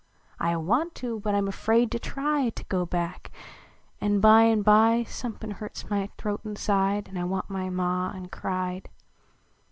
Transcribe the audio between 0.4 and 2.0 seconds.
irant to, but I m fraid to